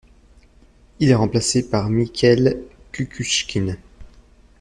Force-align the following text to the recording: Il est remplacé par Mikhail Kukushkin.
Il 0.99 1.11
est 1.11 1.13
remplacé 1.13 1.69
par 1.69 1.91
Mikhail 1.91 2.63
Kukushkin. 2.91 3.75